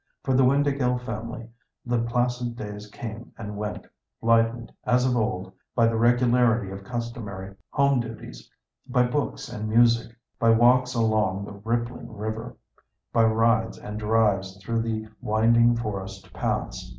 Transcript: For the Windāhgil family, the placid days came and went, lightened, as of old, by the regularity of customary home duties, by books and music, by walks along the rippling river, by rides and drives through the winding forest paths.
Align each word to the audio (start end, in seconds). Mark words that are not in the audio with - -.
For 0.23 0.33
the 0.35 0.41
Windāhgil 0.41 1.05
family, 1.05 1.47
the 1.85 2.01
placid 2.01 2.55
days 2.55 2.87
came 2.89 3.31
and 3.37 3.55
went, 3.55 3.85
lightened, 4.19 4.71
as 4.83 5.05
of 5.05 5.15
old, 5.15 5.53
by 5.75 5.85
the 5.85 5.95
regularity 5.95 6.71
of 6.71 6.83
customary 6.83 7.53
home 7.69 7.99
duties, 7.99 8.49
by 8.89 9.05
books 9.05 9.47
and 9.47 9.69
music, 9.69 10.15
by 10.39 10.49
walks 10.49 10.95
along 10.95 11.45
the 11.45 11.53
rippling 11.63 12.11
river, 12.17 12.57
by 13.13 13.25
rides 13.25 13.77
and 13.77 13.99
drives 13.99 14.57
through 14.57 14.81
the 14.81 15.07
winding 15.21 15.75
forest 15.75 16.33
paths. 16.33 16.89